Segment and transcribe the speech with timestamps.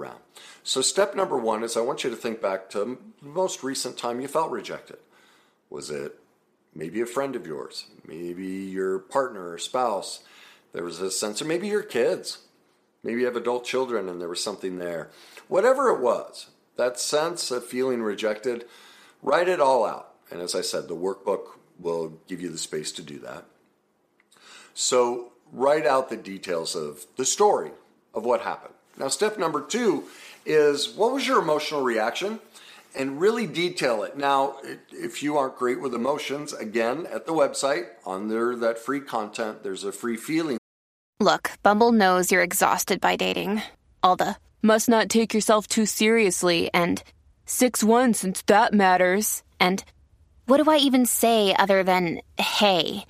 [0.00, 0.20] around.
[0.62, 3.96] So, step number one is I want you to think back to the most recent
[3.96, 4.98] time you felt rejected.
[5.68, 6.18] Was it
[6.74, 10.20] maybe a friend of yours, maybe your partner or spouse?
[10.72, 12.38] There was a sense, or maybe your kids.
[13.02, 15.10] Maybe you have adult children and there was something there.
[15.48, 18.66] Whatever it was, that sense of feeling rejected,
[19.22, 20.14] write it all out.
[20.30, 23.44] And as I said, the workbook will give you the space to do that.
[24.74, 27.72] So, write out the details of the story
[28.14, 28.74] of what happened.
[29.00, 30.04] Now, step number two
[30.44, 32.38] is what was your emotional reaction?
[32.94, 34.18] And really detail it.
[34.18, 34.56] Now,
[34.92, 39.84] if you aren't great with emotions, again, at the website, under that free content, there's
[39.84, 40.58] a free feeling.
[41.18, 43.62] Look, Bumble knows you're exhausted by dating.
[44.02, 47.02] All the must not take yourself too seriously and
[47.46, 49.42] 6 1 since that matters.
[49.58, 49.82] And
[50.46, 53.06] what do I even say other than hey?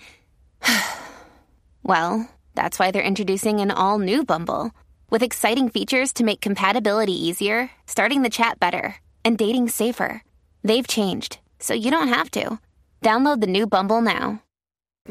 [1.83, 4.71] well, that's why they're introducing an all new Bumble.
[5.11, 10.23] With exciting features to make compatibility easier, starting the chat better, and dating safer.
[10.63, 12.61] They've changed, so you don't have to.
[13.03, 14.41] Download the new Bumble now.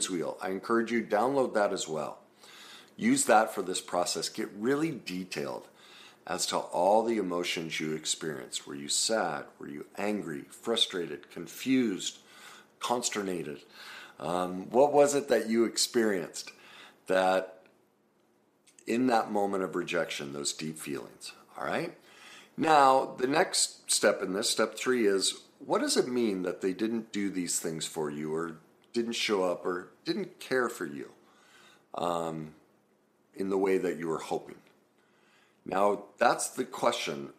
[0.09, 0.37] Wheel.
[0.41, 2.19] I encourage you download that as well.
[2.95, 4.29] Use that for this process.
[4.29, 5.67] Get really detailed
[6.25, 8.65] as to all the emotions you experienced.
[8.65, 9.43] Were you sad?
[9.59, 12.19] Were you angry, frustrated, confused,
[12.79, 13.59] consternated?
[14.17, 16.53] Um, what was it that you experienced
[17.07, 17.58] that
[18.89, 21.31] in that moment of rejection, those deep feelings.
[21.57, 21.93] All right?
[22.57, 26.73] Now, the next step in this, step three, is what does it mean that they
[26.73, 28.57] didn't do these things for you or
[28.91, 31.11] didn't show up or didn't care for you
[31.93, 32.55] um,
[33.35, 34.57] in the way that you were hoping?
[35.65, 37.29] Now, that's the question.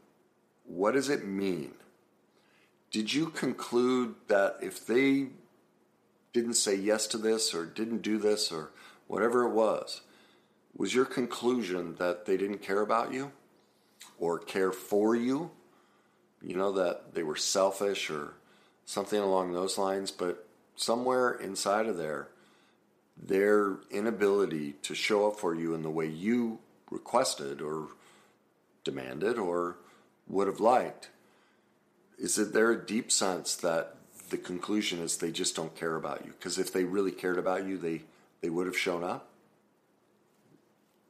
[0.64, 1.74] What does it mean?
[2.92, 5.28] Did you conclude that if they
[6.32, 8.70] didn't say yes to this or didn't do this or
[9.08, 10.02] whatever it was,
[10.76, 13.32] was your conclusion that they didn't care about you
[14.18, 15.50] or care for you?
[16.42, 18.34] You know, that they were selfish or
[18.86, 22.28] something along those lines, but somewhere inside of there,
[23.16, 26.58] their inability to show up for you in the way you
[26.90, 27.88] requested or
[28.84, 29.76] demanded or
[30.26, 31.10] would have liked,
[32.18, 33.96] is it there a deep sense that
[34.30, 36.32] the conclusion is they just don't care about you?
[36.32, 38.02] Because if they really cared about you, they,
[38.40, 39.29] they would have shown up?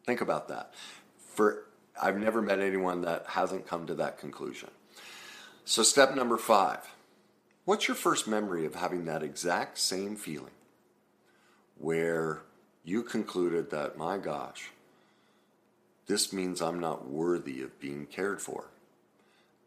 [0.07, 0.75] Think about that.
[1.19, 1.65] For
[2.01, 4.71] I've never met anyone that hasn't come to that conclusion.
[5.65, 6.79] So step number 5.
[7.65, 10.51] What's your first memory of having that exact same feeling
[11.79, 12.43] where
[12.85, 14.71] you concluded that my gosh,
[16.07, 18.71] this means I'm not worthy of being cared for?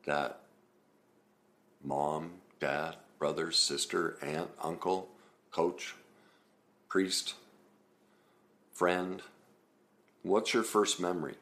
[0.06, 0.40] That
[1.84, 5.08] mom, dad, brother, sister, aunt, uncle,
[5.52, 5.96] coach,
[6.90, 7.36] priest,
[8.74, 9.22] friend,
[10.24, 11.36] What's your first memory?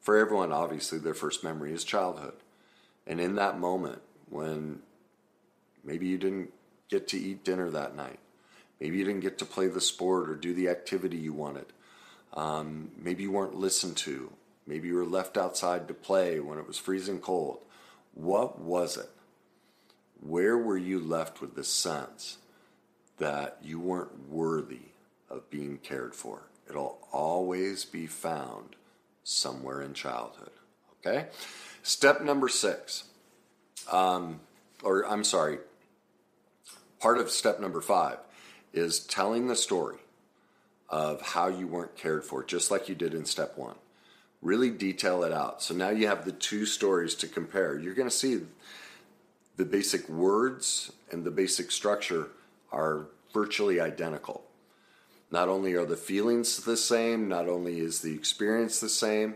[0.00, 2.34] For everyone, obviously, their first memory is childhood.
[3.04, 4.00] And in that moment,
[4.30, 4.80] when
[5.84, 6.52] maybe you didn't
[6.88, 8.20] get to eat dinner that night,
[8.80, 11.66] maybe you didn't get to play the sport or do the activity you wanted,
[12.34, 14.30] um, maybe you weren't listened to,
[14.68, 17.58] maybe you were left outside to play when it was freezing cold.
[18.14, 19.10] What was it?
[20.20, 22.38] Where were you left with the sense
[23.18, 24.92] that you weren't worthy
[25.28, 26.42] of being cared for?
[26.68, 28.76] It'll always be found
[29.24, 30.50] somewhere in childhood.
[31.00, 31.26] Okay?
[31.82, 33.04] Step number six,
[33.90, 34.40] um,
[34.82, 35.58] or I'm sorry,
[37.00, 38.18] part of step number five
[38.72, 39.98] is telling the story
[40.88, 43.76] of how you weren't cared for, just like you did in step one.
[44.42, 45.62] Really detail it out.
[45.62, 47.78] So now you have the two stories to compare.
[47.78, 48.40] You're going to see
[49.56, 52.28] the basic words and the basic structure
[52.70, 54.44] are virtually identical.
[55.30, 59.34] Not only are the feelings the same, not only is the experience the same,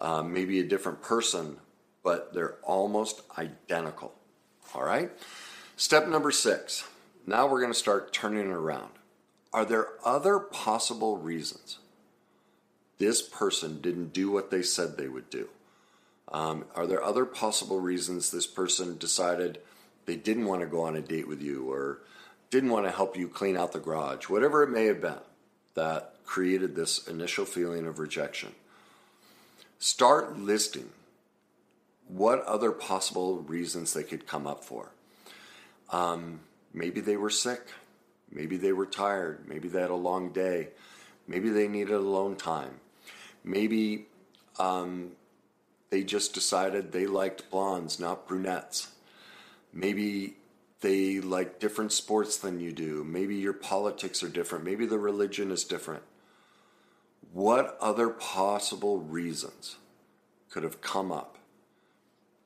[0.00, 1.56] um, maybe a different person,
[2.02, 4.12] but they're almost identical.
[4.74, 5.10] All right?
[5.76, 6.84] Step number six.
[7.26, 8.90] Now we're going to start turning it around.
[9.52, 11.78] Are there other possible reasons
[12.98, 15.48] this person didn't do what they said they would do?
[16.32, 19.58] Um, are there other possible reasons this person decided
[20.06, 22.02] they didn't want to go on a date with you or
[22.50, 25.18] didn't want to help you clean out the garage, whatever it may have been
[25.80, 28.52] that created this initial feeling of rejection.
[29.78, 30.90] Start listing
[32.06, 34.90] what other possible reasons they could come up for.
[35.88, 36.40] Um,
[36.74, 37.62] maybe they were sick.
[38.30, 39.48] Maybe they were tired.
[39.48, 40.68] Maybe they had a long day.
[41.26, 42.74] Maybe they needed alone time.
[43.42, 44.04] Maybe
[44.58, 45.12] um,
[45.88, 48.88] they just decided they liked blondes, not brunettes.
[49.72, 50.34] Maybe
[50.80, 53.04] they like different sports than you do.
[53.04, 54.64] Maybe your politics are different.
[54.64, 56.02] Maybe the religion is different.
[57.32, 59.76] What other possible reasons
[60.48, 61.38] could have come up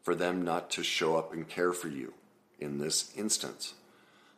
[0.02, 2.12] for them not to show up and care for you
[2.60, 3.74] in this instance.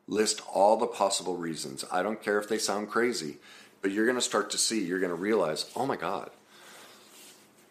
[0.06, 1.84] List all the possible reasons.
[1.90, 3.38] I don't care if they sound crazy,
[3.82, 6.30] but you're going to start to see, you're going to realize, oh my God,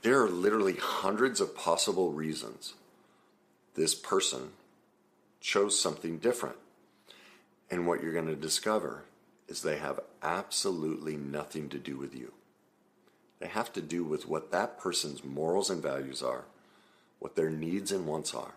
[0.01, 2.73] there are literally hundreds of possible reasons
[3.75, 4.49] this person
[5.45, 6.55] chose something different.
[7.69, 9.03] And what you're going to discover
[9.47, 12.33] is they have absolutely nothing to do with you.
[13.39, 16.45] They have to do with what that person's morals and values are,
[17.19, 18.55] what their needs and wants are,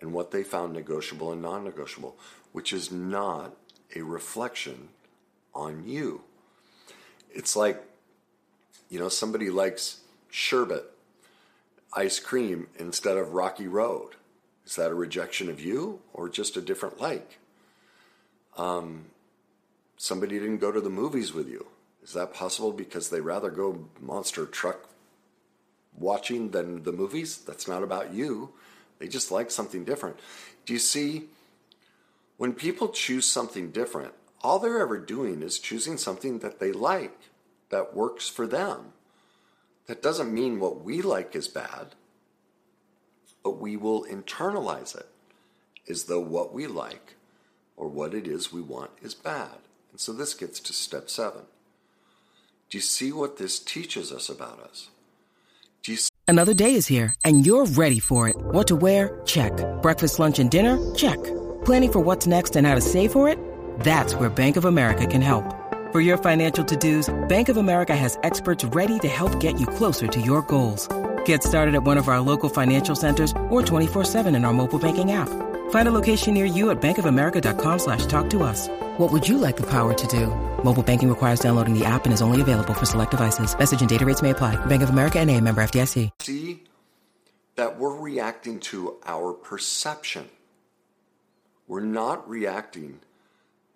[0.00, 2.16] and what they found negotiable and non negotiable,
[2.52, 3.54] which is not
[3.94, 4.88] a reflection
[5.54, 6.22] on you.
[7.34, 7.82] It's like,
[8.88, 10.00] you know, somebody likes
[10.30, 10.90] sherbet,
[11.92, 14.14] ice cream instead of rocky road.
[14.66, 17.38] Is that a rejection of you or just a different like?
[18.56, 19.06] Um,
[19.96, 21.66] somebody didn't go to the movies with you.
[22.02, 24.88] Is that possible because they rather go monster truck
[25.96, 27.38] watching than the movies?
[27.38, 28.52] That's not about you.
[28.98, 30.18] They just like something different.
[30.66, 31.24] Do you see?
[32.36, 34.12] When people choose something different,
[34.42, 37.18] all they're ever doing is choosing something that they like,
[37.70, 38.92] that works for them.
[39.86, 41.94] That doesn't mean what we like is bad,
[43.44, 45.06] but we will internalize it
[45.88, 47.14] as though what we like
[47.76, 49.58] or what it is we want is bad.
[49.92, 51.42] And so this gets to step seven.
[52.70, 54.88] Do you see what this teaches us about us?
[55.82, 58.36] Do you see- Another day is here, and you're ready for it.
[58.36, 59.20] What to wear?
[59.26, 59.52] Check.
[59.82, 60.94] Breakfast, lunch, and dinner?
[60.94, 61.22] Check.
[61.64, 63.38] Planning for what's next and how to save for it?
[63.80, 65.44] That's where Bank of America can help.
[65.92, 70.06] For your financial to-dos, Bank of America has experts ready to help get you closer
[70.06, 70.88] to your goals.
[71.26, 75.12] Get started at one of our local financial centers or 24-7 in our mobile banking
[75.12, 75.28] app.
[75.70, 78.68] Find a location near you at bankofamerica.com slash talk to us.
[78.96, 80.28] What would you like the power to do?
[80.62, 83.58] Mobile banking requires downloading the app and is only available for select devices.
[83.58, 84.56] Message and data rates may apply.
[84.66, 86.10] Bank of America and a member FDIC.
[86.20, 86.62] See
[87.56, 90.28] that we're reacting to our perception.
[91.66, 93.00] We're not reacting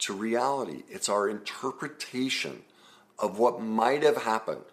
[0.00, 0.82] to reality.
[0.88, 2.62] It's our interpretation
[3.18, 4.64] of what might have happened,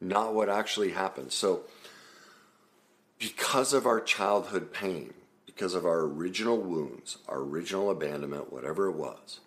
[0.00, 1.32] not what actually happened.
[1.32, 1.62] So
[3.18, 5.14] because of our childhood pain,
[5.46, 9.40] because of our original wounds, our original abandonment, whatever it was,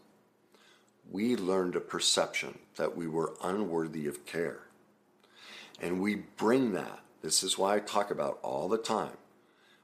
[1.09, 4.61] we learned a perception that we were unworthy of care.
[5.79, 6.99] And we bring that.
[7.21, 9.17] This is why I talk about all the time.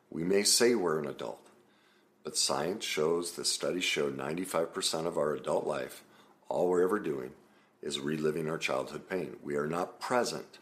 [0.10, 1.48] We may say we're an adult,
[2.24, 6.04] but science shows, the studies show 95% of our adult life,
[6.50, 7.31] all we're ever doing
[7.81, 9.38] is reliving our childhood pain.
[9.44, 10.60] We are not present.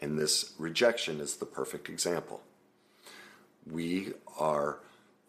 [0.00, 2.42] And this rejection is the perfect example.
[3.70, 4.78] We are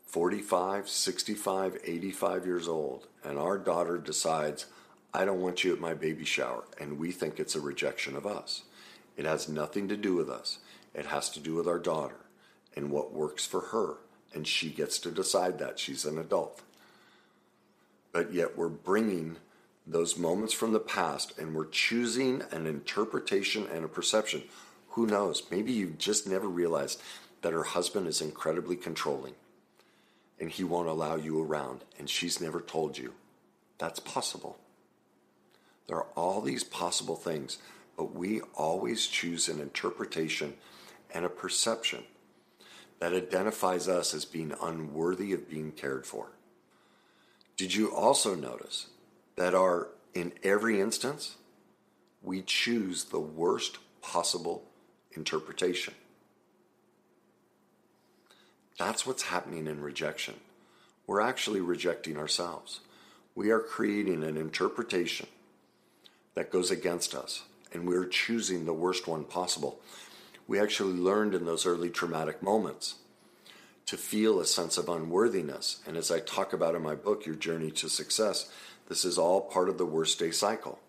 [0.05, 4.67] 45, 65, 85 years old, and our daughter decides,
[5.13, 8.27] I don't want you at my baby shower, and we think it's a rejection of
[8.27, 8.63] us.
[9.15, 10.59] It has nothing to do with us,
[10.93, 12.19] it has to do with our daughter
[12.75, 13.95] and what works for her,
[14.33, 15.79] and she gets to decide that.
[15.79, 16.61] She's an adult.
[18.11, 19.37] But yet we're bringing
[19.87, 24.43] those moments from the past and we're choosing an interpretation and a perception.
[24.89, 25.43] Who knows?
[25.49, 27.01] Maybe you just never realized
[27.47, 29.33] that her husband is incredibly controlling
[30.37, 33.13] and he won't allow you around, and she's never told you.
[33.77, 34.57] That's possible.
[35.87, 37.57] There are all these possible things,
[37.95, 40.55] but we always choose an interpretation
[41.13, 42.03] and a perception
[42.99, 46.33] that identifies us as being unworthy of being cared for.
[47.55, 48.87] Did you also notice
[49.37, 51.37] that our in every instance
[52.21, 54.65] we choose the worst possible
[55.13, 55.93] interpretation?
[58.77, 60.35] That's what's happening in rejection.
[61.07, 62.81] We're actually rejecting ourselves.
[63.33, 65.27] We are creating an interpretation
[66.35, 67.43] that goes against us,
[67.73, 69.79] and we're choosing the worst one possible.
[70.47, 72.95] We actually learned in those early traumatic moments
[73.87, 75.79] to feel a sense of unworthiness.
[75.87, 78.51] And as I talk about in my book, Your Journey to Success,
[78.89, 80.79] this is all part of the worst day cycle.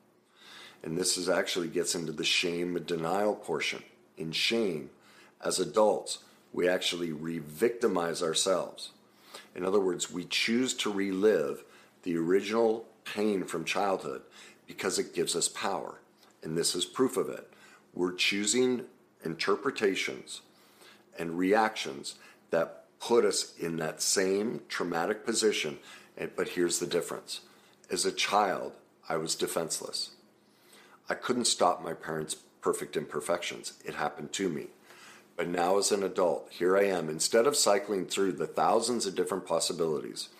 [0.82, 3.82] And this is actually gets into the shame and denial portion.
[4.16, 4.90] In shame,
[5.40, 6.18] as adults,
[6.58, 8.90] we actually re victimize ourselves.
[9.54, 11.62] In other words, we choose to relive
[12.02, 14.22] the original pain from childhood
[14.66, 16.00] because it gives us power.
[16.42, 17.48] And this is proof of it.
[17.94, 18.86] We're choosing
[19.24, 20.40] interpretations
[21.16, 22.16] and reactions
[22.50, 25.78] that put us in that same traumatic position.
[26.34, 27.42] But here's the difference
[27.88, 28.72] as a child,
[29.08, 30.10] I was defenseless.
[31.08, 34.66] I couldn't stop my parents' perfect imperfections, it happened to me.
[35.38, 37.08] But now, as an adult, here I am.
[37.08, 40.30] Instead of cycling through the thousands of different possibilities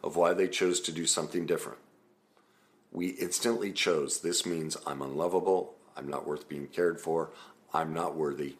[0.00, 1.78] of why they chose to do something different,
[2.92, 7.30] we instantly chose this means I'm unlovable, I'm not worth being cared for,
[7.72, 8.54] I'm not worthy,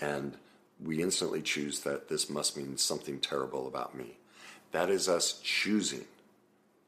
[0.00, 0.36] and
[0.84, 4.18] we instantly choose that this must mean something terrible about me.
[4.72, 6.06] That is us choosing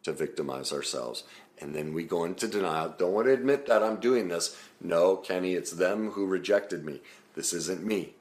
[0.02, 1.22] to victimize ourselves.
[1.60, 2.96] And then we go into denial.
[2.98, 4.56] Don't want to admit that I'm doing this.
[4.80, 7.00] No, Kenny, it's them who rejected me.
[7.36, 8.14] This isn't me.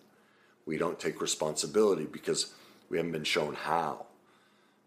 [0.66, 2.54] We don't take responsibility because
[2.90, 4.06] we haven't been shown how.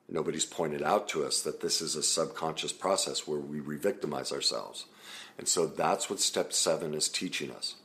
[0.09, 4.33] Nobody's pointed out to us that this is a subconscious process where we re victimize
[4.33, 4.87] ourselves.
[5.39, 7.77] And so that's what step seven is teaching us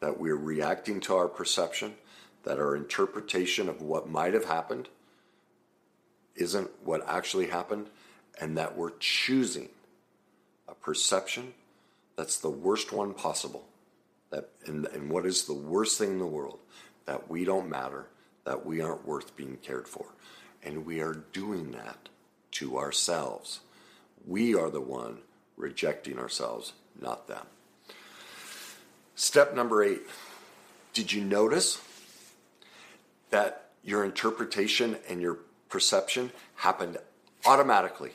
[0.00, 1.94] that we're reacting to our perception,
[2.44, 4.88] that our interpretation of what might have happened
[6.34, 7.86] isn't what actually happened,
[8.38, 9.70] and that we're choosing
[10.68, 11.54] a perception
[12.16, 13.66] that's the worst one possible.
[14.30, 16.58] That and, and what is the worst thing in the world?
[17.06, 18.06] That we don't matter,
[18.44, 20.06] that we aren't worth being cared for.
[20.62, 22.08] And we are doing that
[22.52, 23.60] to ourselves.
[24.26, 25.18] We are the one
[25.56, 27.46] rejecting ourselves, not them.
[29.14, 30.02] Step number eight.
[30.92, 31.80] Did you notice
[33.30, 36.98] that your interpretation and your perception happened
[37.44, 38.12] automatically?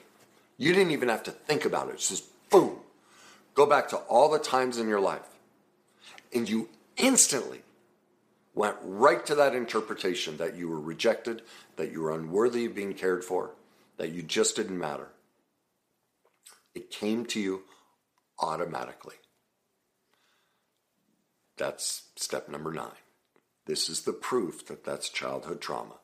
[0.57, 1.95] You didn't even have to think about it.
[1.95, 2.77] It's just boom.
[3.55, 5.27] Go back to all the times in your life.
[6.33, 7.62] And you instantly
[8.53, 11.41] went right to that interpretation that you were rejected,
[11.77, 13.55] that you were unworthy of being cared for,
[13.98, 15.10] that you just didn't matter.
[16.75, 17.63] It came to you
[18.39, 19.15] automatically.
[21.58, 22.91] That's step number nine.
[23.65, 25.96] This is the proof that that's childhood trauma.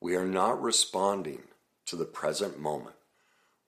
[0.00, 1.42] We are not responding
[1.86, 2.96] to the present moment.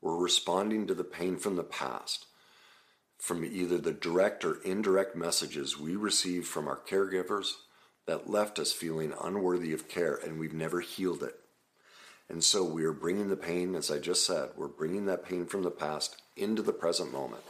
[0.00, 2.26] We're responding to the pain from the past,
[3.18, 7.52] from either the direct or indirect messages we received from our caregivers
[8.06, 11.38] that left us feeling unworthy of care and we've never healed it.
[12.28, 15.46] And so we are bringing the pain, as I just said, we're bringing that pain
[15.46, 17.42] from the past into the present moment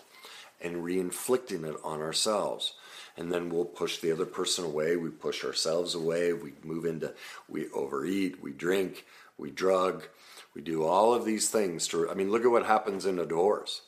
[0.61, 2.75] and re-inflicting it on ourselves.
[3.17, 4.97] And then we'll push the other person away.
[4.97, 6.33] We push ourselves away.
[6.35, 7.15] We move into,
[7.49, 9.07] we overeat, we drink,
[9.39, 10.07] we drug,
[10.55, 13.27] we do all of these things to, I mean, look at what happens in a
[13.27, 13.83] divorce.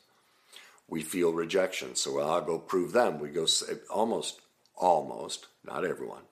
[0.89, 1.95] We feel rejection.
[1.95, 3.19] So I'll go prove them.
[3.19, 3.47] We go
[3.91, 4.41] almost,
[4.75, 6.23] almost, not everyone,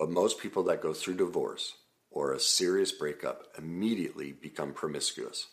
[0.00, 1.74] but most people that go through divorce
[2.10, 5.48] or a serious breakup immediately become promiscuous.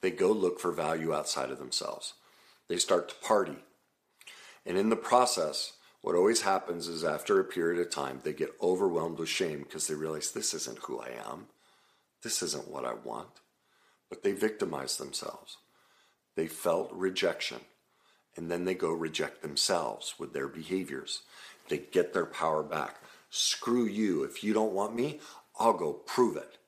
[0.00, 2.14] They go look for value outside of themselves.
[2.68, 3.56] They start to party.
[4.66, 8.56] And in the process, what always happens is after a period of time, they get
[8.60, 11.46] overwhelmed with shame because they realize this isn't who I am.
[12.24, 13.40] This isn't what I want.
[14.10, 15.58] But they victimize themselves.
[16.34, 17.60] They felt rejection.
[18.36, 21.22] And then they go reject themselves with their behaviors.
[21.68, 22.96] They get their power back.
[23.36, 24.22] Screw you.
[24.22, 25.18] If you don't want me,
[25.58, 26.58] I'll go prove it.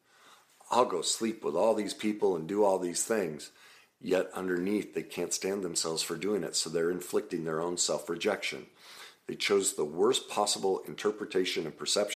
[0.69, 3.53] I'll go sleep with all these people and do all these things.
[4.01, 8.09] Yet underneath, they can't stand themselves for doing it, so they're inflicting their own self
[8.09, 8.67] rejection.
[9.29, 12.16] They chose the worst possible interpretation and perception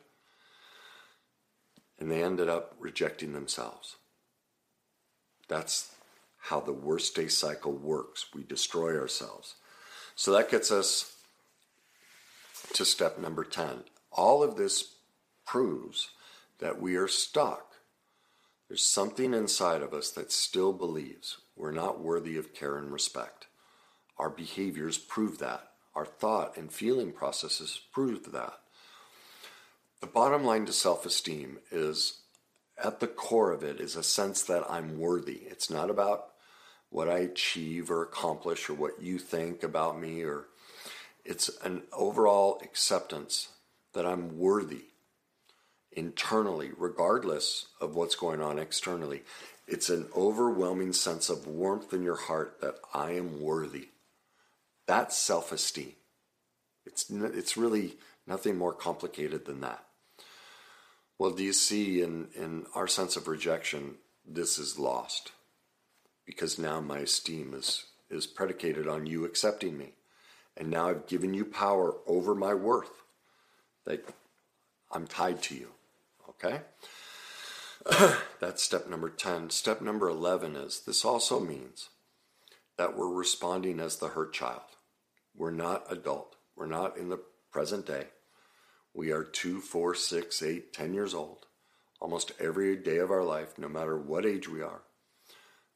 [2.01, 3.97] and they ended up rejecting themselves.
[5.47, 5.93] That's
[6.39, 8.25] how the worst day cycle works.
[8.33, 9.53] We destroy ourselves.
[10.15, 11.15] So that gets us
[12.73, 13.83] to step number 10.
[14.11, 14.95] All of this
[15.45, 16.09] proves
[16.57, 17.75] that we are stuck.
[18.67, 23.45] There's something inside of us that still believes we're not worthy of care and respect.
[24.17, 25.67] Our behaviors prove that.
[25.93, 28.60] Our thought and feeling processes prove that.
[30.01, 32.21] The bottom line to self esteem is
[32.83, 35.43] at the core of it is a sense that I'm worthy.
[35.45, 36.29] It's not about
[36.89, 40.47] what I achieve or accomplish or what you think about me or
[41.23, 43.49] it's an overall acceptance
[43.93, 44.85] that I'm worthy
[45.91, 49.21] internally, regardless of what's going on externally.
[49.67, 53.89] It's an overwhelming sense of warmth in your heart that I am worthy.
[54.87, 55.93] That's self esteem.
[56.87, 59.85] It's, it's really nothing more complicated than that.
[61.21, 63.97] Well, do you see in, in our sense of rejection,
[64.27, 65.33] this is lost?
[66.25, 69.91] Because now my esteem is, is predicated on you accepting me.
[70.57, 73.03] And now I've given you power over my worth.
[73.85, 74.03] That
[74.91, 75.67] I'm tied to you.
[76.27, 76.61] Okay?
[78.39, 79.51] That's step number 10.
[79.51, 81.89] Step number 11 is this also means
[82.79, 84.61] that we're responding as the hurt child.
[85.37, 86.35] We're not adult.
[86.55, 87.19] We're not in the
[87.51, 88.07] present day.
[88.93, 91.45] We are two, four, six, eight, ten years old,
[91.99, 94.81] almost every day of our life, no matter what age we are.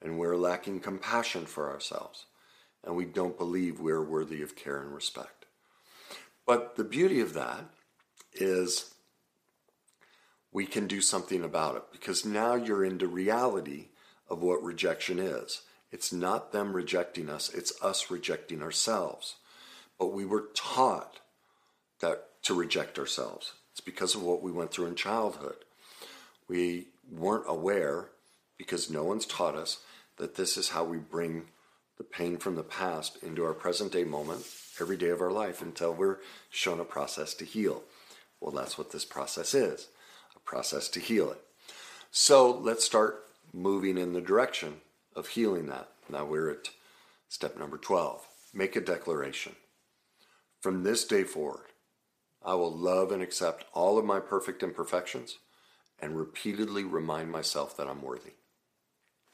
[0.01, 2.25] And we're lacking compassion for ourselves.
[2.83, 5.45] And we don't believe we're worthy of care and respect.
[6.45, 7.65] But the beauty of that
[8.33, 8.93] is
[10.51, 13.87] we can do something about it because now you're into reality
[14.29, 15.63] of what rejection is.
[15.91, 19.35] It's not them rejecting us, it's us rejecting ourselves.
[19.97, 21.19] But we were taught
[22.01, 23.53] that to reject ourselves.
[23.71, 25.57] It's because of what we went through in childhood.
[26.47, 28.09] We weren't aware
[28.57, 29.79] because no one's taught us
[30.17, 31.45] that this is how we bring
[31.97, 34.45] the pain from the past into our present day moment
[34.79, 37.83] every day of our life until we're shown a process to heal.
[38.39, 39.87] Well, that's what this process is
[40.35, 41.41] a process to heal it.
[42.11, 44.75] So let's start moving in the direction
[45.15, 45.89] of healing that.
[46.09, 46.69] Now we're at
[47.29, 49.53] step number 12 make a declaration.
[50.61, 51.65] From this day forward,
[52.45, 55.39] I will love and accept all of my perfect imperfections
[55.99, 58.33] and repeatedly remind myself that I'm worthy.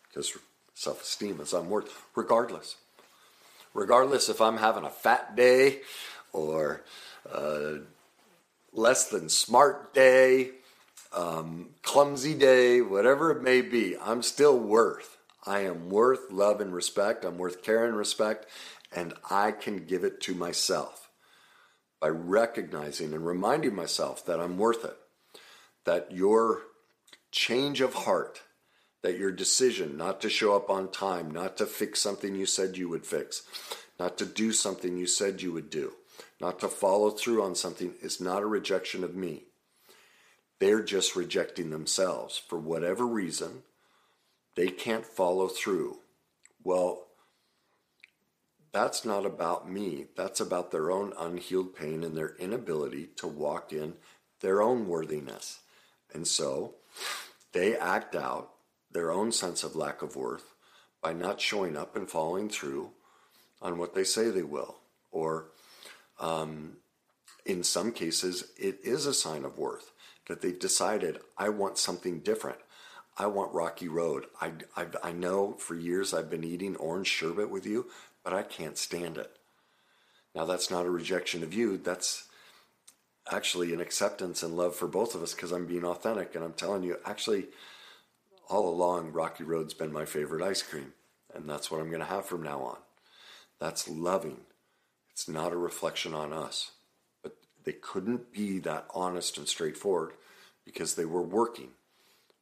[0.08, 0.38] Because
[0.74, 2.78] self esteem is I'm worth, regardless.
[3.74, 5.82] Regardless if I'm having a fat day
[6.32, 6.84] or
[7.30, 7.80] a
[8.74, 10.52] less than smart day,
[11.14, 15.18] um, clumsy day, whatever it may be, I'm still worth.
[15.46, 17.26] I am worth love and respect.
[17.26, 18.46] I'm worth care and respect,
[18.94, 21.02] and I can give it to myself
[22.02, 24.98] by recognizing and reminding myself that I'm worth it.
[25.86, 26.64] That your
[27.32, 28.42] change of heart,
[29.04, 32.76] that your decision not to show up on time, not to fix something you said
[32.76, 33.44] you would fix,
[34.00, 35.94] not to do something you said you would do,
[36.40, 39.44] not to follow through on something is not a rejection of me.
[40.60, 43.64] They're just rejecting themselves for whatever reason.
[44.56, 46.00] They can't follow through.
[46.64, 47.08] Well,
[48.74, 50.06] that's not about me.
[50.16, 53.96] That's about their own unhealed pain and their inability to walk in
[54.40, 55.60] their own worthiness.
[56.14, 56.76] And so
[57.52, 58.52] they act out
[58.92, 60.54] their own sense of lack of worth
[61.02, 62.92] by not showing up and following through
[63.62, 64.78] on what they say they will.
[65.12, 65.48] Or
[66.20, 66.78] um,
[67.46, 69.92] in some cases, it is a sign of worth
[70.28, 72.60] that they've decided, I want something different.
[73.18, 74.26] I want Rocky Road.
[74.40, 77.88] I, I, I know for years I've been eating orange sherbet with you,
[78.24, 79.32] but I can't stand it.
[80.34, 81.78] Now, that's not a rejection of you.
[81.78, 82.28] That's
[83.32, 86.54] actually an acceptance and love for both of us because I'm being authentic and I'm
[86.54, 87.48] telling you, actually,
[88.50, 90.94] all along, Rocky Road's been my favorite ice cream.
[91.34, 92.78] And that's what I'm going to have from now on.
[93.60, 94.42] That's loving.
[95.12, 96.72] It's not a reflection on us.
[97.24, 100.14] But they couldn't be that honest and straightforward
[100.66, 101.70] because they were working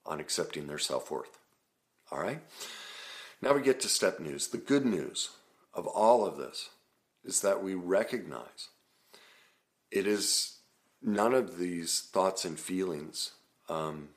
[0.06, 1.38] on accepting their self worth.
[2.12, 2.42] All right?
[3.42, 4.48] Now we get to step news.
[4.48, 5.30] The good news
[5.74, 6.70] of all of this
[7.24, 8.70] is that we recognize
[9.92, 10.60] it is
[11.02, 13.32] none of these thoughts and feelings
[13.68, 14.10] um,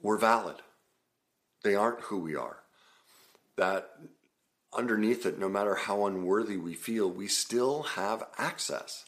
[0.00, 0.56] were valid.
[1.62, 2.58] They aren't who we are.
[3.56, 3.90] That
[4.72, 9.04] underneath it, no matter how unworthy we feel, we still have access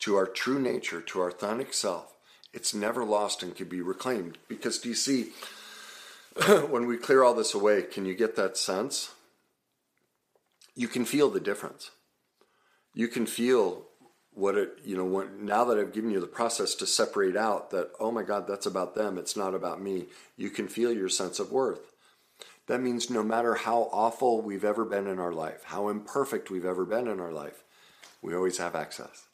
[0.00, 2.14] to our true nature, to our authentic self.
[2.52, 4.38] It's never lost and can be reclaimed.
[4.48, 5.32] Because do you see,
[6.70, 9.12] when we clear all this away, can you get that sense?
[10.76, 11.90] You can feel the difference.
[12.94, 13.86] You can feel
[14.32, 17.70] what it, you know, when, now that I've given you the process to separate out
[17.70, 21.08] that, oh my God, that's about them, it's not about me, you can feel your
[21.08, 21.92] sense of worth.
[22.68, 26.64] That means no matter how awful we've ever been in our life, how imperfect we've
[26.64, 27.64] ever been in our life,
[28.22, 29.26] we always have access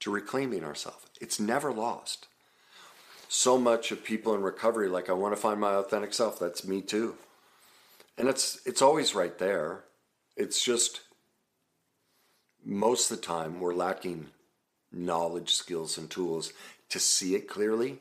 [0.00, 1.06] to reclaiming ourselves.
[1.20, 2.28] It's never lost.
[3.28, 6.38] So much of people in recovery, like I want to find my authentic self.
[6.38, 7.16] That's me too.
[8.16, 9.84] And it's it's always right there.
[10.36, 11.02] It's just
[12.64, 14.28] most of the time we're lacking
[14.90, 16.52] knowledge, skills, and tools
[16.88, 17.98] to see it clearly,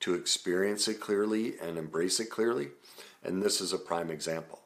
[0.00, 2.68] to experience it clearly, and embrace it clearly.
[3.22, 4.60] And this is a prime example.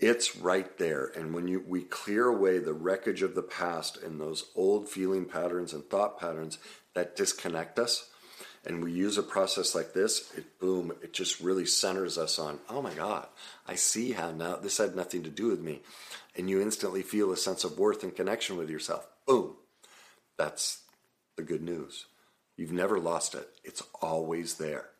[0.00, 1.10] It's right there.
[1.16, 5.24] And when you, we clear away the wreckage of the past and those old feeling
[5.24, 6.58] patterns and thought patterns
[6.94, 8.07] that disconnect us,
[8.68, 12.58] and we use a process like this, it boom, it just really centers us on,
[12.68, 13.26] oh my God,
[13.66, 15.80] I see how now this had nothing to do with me.
[16.36, 19.08] And you instantly feel a sense of worth and connection with yourself.
[19.26, 19.54] Boom.
[20.36, 20.82] That's
[21.36, 22.04] the good news.
[22.56, 24.90] You've never lost it, it's always there.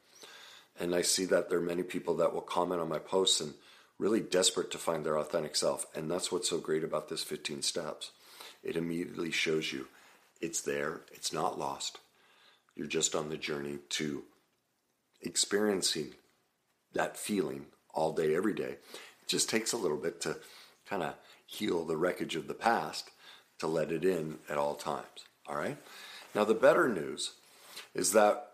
[0.80, 3.52] And I see that there are many people that will comment on my posts and
[3.98, 5.86] really desperate to find their authentic self.
[5.94, 8.12] And that's what's so great about this 15 steps.
[8.62, 9.88] It immediately shows you
[10.40, 11.98] it's there, it's not lost.
[12.78, 14.22] You're just on the journey to
[15.20, 16.14] experiencing
[16.92, 18.76] that feeling all day, every day.
[19.22, 20.36] It just takes a little bit to
[20.88, 21.14] kind of
[21.44, 23.10] heal the wreckage of the past,
[23.58, 25.26] to let it in at all times.
[25.48, 25.76] All right?
[26.36, 27.32] Now, the better news
[27.94, 28.50] is that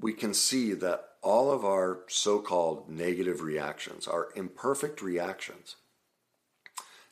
[0.00, 5.76] we can see that all of our so called negative reactions, our imperfect reactions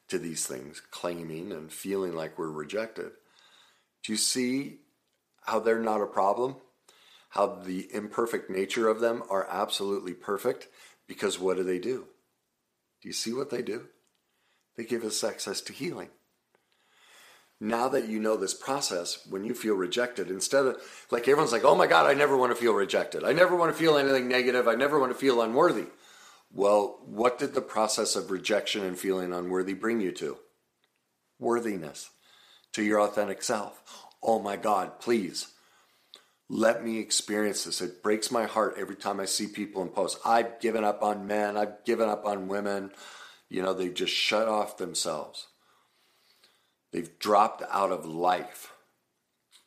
[0.08, 3.10] to these things, claiming and feeling like we're rejected,
[4.02, 4.78] do you see
[5.46, 6.56] how they're not a problem?
[7.30, 10.68] How the imperfect nature of them are absolutely perfect?
[11.06, 12.06] Because what do they do?
[13.00, 13.86] Do you see what they do?
[14.76, 16.08] They give us access to healing.
[17.60, 20.76] Now that you know this process, when you feel rejected, instead of
[21.10, 23.24] like everyone's like, oh my God, I never want to feel rejected.
[23.24, 24.68] I never want to feel anything negative.
[24.68, 25.86] I never want to feel unworthy.
[26.52, 30.36] Well, what did the process of rejection and feeling unworthy bring you to?
[31.38, 32.10] Worthiness,
[32.72, 34.05] to your authentic self.
[34.26, 35.46] Oh my God, please
[36.48, 37.80] let me experience this.
[37.80, 40.20] It breaks my heart every time I see people in posts.
[40.24, 42.90] I've given up on men, I've given up on women.
[43.48, 45.46] You know, they just shut off themselves.
[46.92, 48.72] They've dropped out of life.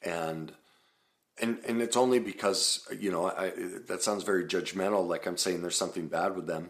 [0.02, 0.52] And
[1.42, 3.52] and and it's only because you know I,
[3.88, 6.70] that sounds very judgmental like i'm saying there's something bad with them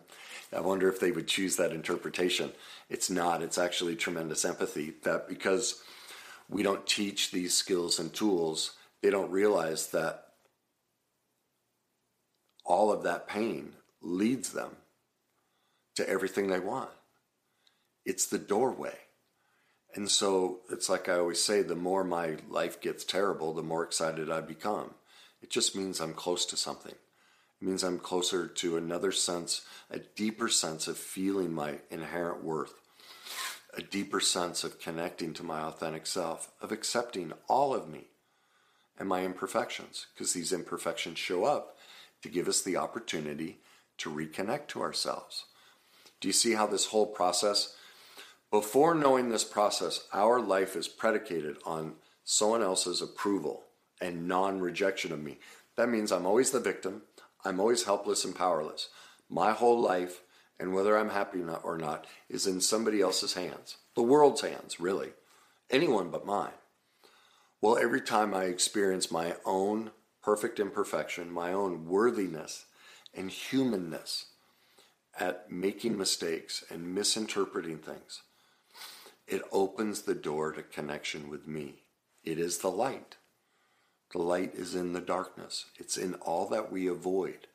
[0.56, 2.52] i wonder if they would choose that interpretation
[2.90, 5.82] it's not it's actually tremendous empathy that because
[6.50, 10.26] we don't teach these skills and tools they don't realize that
[12.66, 14.76] all of that pain leads them
[15.96, 16.90] to everything they want
[18.06, 18.98] it's the doorway
[19.96, 23.84] and so it's like I always say the more my life gets terrible, the more
[23.84, 24.92] excited I become.
[25.42, 26.94] It just means I'm close to something.
[26.94, 32.74] It means I'm closer to another sense, a deeper sense of feeling my inherent worth,
[33.76, 38.08] a deeper sense of connecting to my authentic self, of accepting all of me
[38.98, 41.78] and my imperfections, because these imperfections show up
[42.22, 43.60] to give us the opportunity
[43.98, 45.46] to reconnect to ourselves.
[46.20, 47.76] Do you see how this whole process?
[48.52, 53.64] Before knowing this process, our life is predicated on someone else's approval
[54.02, 55.40] and non rejection of me.
[55.76, 57.04] That means I'm always the victim,
[57.46, 58.90] I'm always helpless and powerless.
[59.30, 60.22] My whole life,
[60.60, 65.10] and whether I'm happy or not, is in somebody else's hands, the world's hands, really.
[65.70, 66.52] Anyone but mine.
[67.62, 69.92] Well, every time I experience my own
[70.22, 72.66] perfect imperfection, my own worthiness
[73.14, 74.26] and humanness
[75.20, 78.22] at making mistakes and misinterpreting things,
[79.28, 81.84] it opens the door to connection with me.
[82.24, 83.18] It is the light.
[84.12, 85.66] The light is in the darkness.
[85.78, 87.48] It's in all that we avoid.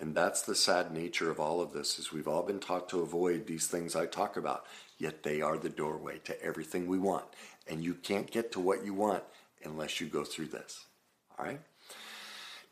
[0.00, 3.00] And that's the sad nature of all of this is we've all been taught to
[3.00, 4.64] avoid these things I talk about,
[4.96, 7.26] yet they are the doorway to everything we want.
[7.68, 9.22] And you can't get to what you want
[9.62, 10.86] unless you go through this.
[11.38, 11.60] All right?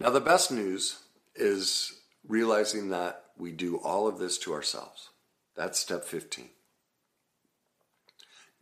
[0.01, 1.01] Now the best news
[1.37, 5.11] is realizing that we do all of this to ourselves.
[5.55, 6.49] That's step 15.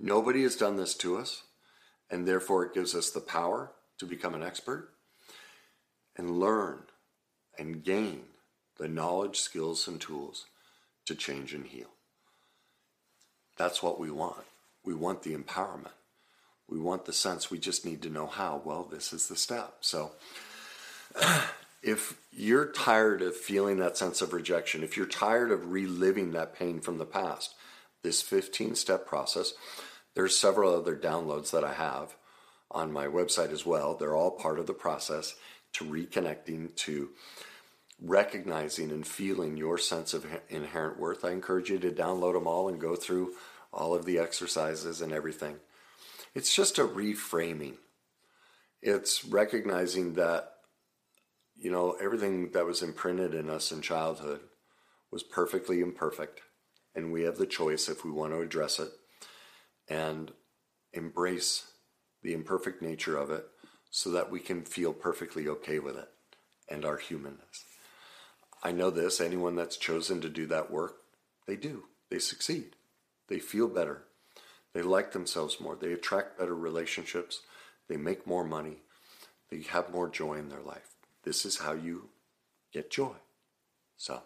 [0.00, 1.44] Nobody has done this to us,
[2.10, 4.90] and therefore it gives us the power to become an expert
[6.16, 6.82] and learn
[7.58, 8.22] and gain
[8.78, 10.46] the knowledge, skills, and tools
[11.06, 11.90] to change and heal.
[13.56, 14.44] That's what we want.
[14.84, 15.92] We want the empowerment.
[16.68, 18.60] We want the sense we just need to know how.
[18.64, 19.76] Well, this is the step.
[19.80, 20.12] So,
[21.82, 26.54] if you're tired of feeling that sense of rejection, if you're tired of reliving that
[26.54, 27.54] pain from the past,
[28.02, 29.52] this 15 step process
[30.16, 32.16] there's several other downloads that I have
[32.70, 33.94] on my website as well.
[33.94, 35.36] They're all part of the process
[35.74, 37.10] to reconnecting to
[38.00, 41.24] recognizing and feeling your sense of inherent worth.
[41.24, 43.34] I encourage you to download them all and go through
[43.72, 45.56] all of the exercises and everything.
[46.34, 47.76] It's just a reframing.
[48.82, 50.52] It's recognizing that
[51.56, 54.40] you know everything that was imprinted in us in childhood
[55.10, 56.42] was perfectly imperfect
[56.94, 58.90] and we have the choice if we want to address it
[59.88, 60.32] and
[60.92, 61.70] embrace
[62.22, 63.46] the imperfect nature of it
[63.90, 66.08] so that we can feel perfectly okay with it
[66.68, 67.64] and our humanness.
[68.66, 70.96] I know this anyone that's chosen to do that work,
[71.46, 71.84] they do.
[72.10, 72.74] They succeed.
[73.28, 74.02] They feel better.
[74.72, 75.76] They like themselves more.
[75.76, 77.42] They attract better relationships.
[77.88, 78.78] They make more money.
[79.50, 80.96] They have more joy in their life.
[81.22, 82.08] This is how you
[82.72, 83.14] get joy.
[83.96, 84.22] So,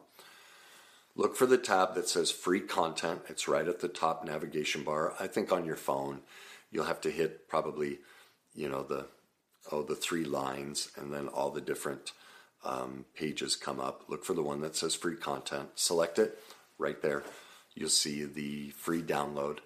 [1.14, 3.20] Look for the tab that says free content.
[3.28, 5.12] It's right at the top navigation bar.
[5.20, 6.22] I think on your phone,
[6.72, 8.00] you'll have to hit probably,
[8.54, 9.06] you know, the
[9.70, 12.12] oh the three lines, and then all the different
[12.64, 14.02] um, pages come up.
[14.08, 15.68] Look for the one that says free content.
[15.76, 16.38] Select it
[16.78, 17.22] right there.
[17.74, 19.58] You'll see the free download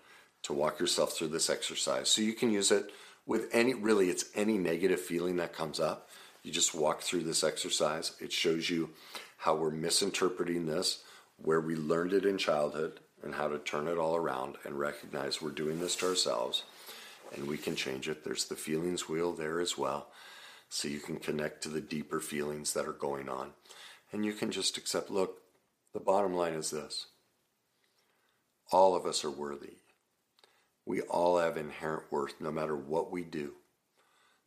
[0.42, 2.11] to walk yourself through this exercise.
[2.11, 2.90] So you can use it
[3.25, 6.09] with any really it's any negative feeling that comes up
[6.45, 8.90] you just walk through this exercise it shows you
[9.38, 11.03] how we're misinterpreting this,
[11.37, 15.40] where we learned it in childhood, and how to turn it all around and recognize
[15.40, 16.64] we're doing this to ourselves
[17.35, 18.25] and we can change it.
[18.25, 20.09] There's the feelings wheel there as well.
[20.69, 23.53] So you can connect to the deeper feelings that are going on.
[24.12, 25.43] And you can just accept look,
[25.93, 27.07] the bottom line is this
[28.73, 29.75] all of us are worthy.
[30.85, 33.55] We all have inherent worth no matter what we do.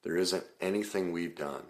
[0.03, 1.63] There isn't anything we've done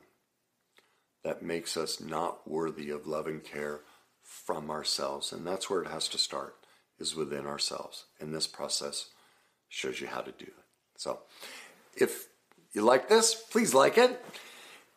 [1.24, 3.82] that makes us not worthy of love and care
[4.24, 5.32] from ourselves.
[5.32, 6.56] And that's where it has to start,
[7.00, 8.06] is within ourselves.
[8.20, 9.10] And this process
[9.68, 10.59] shows you how to do it.
[11.00, 11.20] So
[11.96, 12.28] if
[12.74, 14.22] you like this, please like it.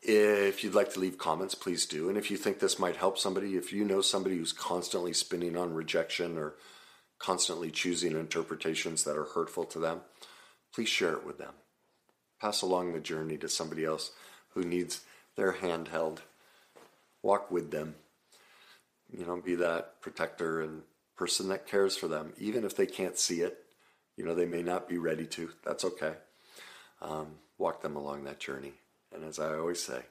[0.03, 2.09] If you'd like to leave comments, please do.
[2.09, 5.57] And if you think this might help somebody, if you know somebody who's constantly spinning
[5.57, 6.55] on rejection or
[7.21, 10.01] constantly choosing interpretations that are hurtful to them,
[10.75, 11.55] please share it with them.
[12.41, 14.11] Pass along the journey to somebody else
[14.55, 15.03] who needs
[15.37, 16.23] their hand held.
[17.23, 17.95] Walk with them.
[19.17, 20.83] You know, be that protector and
[21.17, 23.62] person that cares for them, even if they can't see it.
[24.23, 25.51] You know, they may not be ready to.
[25.65, 26.15] That's okay.
[27.01, 28.75] Um, walk them along that journey.
[29.13, 30.03] And as I always say,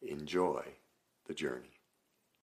[0.00, 0.64] enjoy
[1.26, 1.75] the journey.